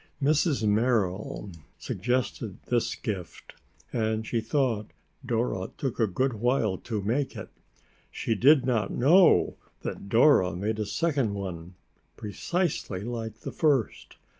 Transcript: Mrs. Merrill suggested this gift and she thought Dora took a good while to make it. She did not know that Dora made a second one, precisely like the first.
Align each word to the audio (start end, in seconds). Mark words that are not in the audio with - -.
Mrs. 0.19 0.67
Merrill 0.67 1.51
suggested 1.77 2.57
this 2.65 2.95
gift 2.95 3.53
and 3.93 4.25
she 4.25 4.41
thought 4.41 4.89
Dora 5.23 5.69
took 5.77 5.99
a 5.99 6.07
good 6.07 6.33
while 6.33 6.79
to 6.79 7.03
make 7.03 7.35
it. 7.35 7.49
She 8.09 8.33
did 8.33 8.65
not 8.65 8.89
know 8.89 9.57
that 9.83 10.09
Dora 10.09 10.55
made 10.55 10.79
a 10.79 10.87
second 10.87 11.35
one, 11.35 11.75
precisely 12.17 13.03
like 13.03 13.41
the 13.41 13.51
first. 13.51 14.15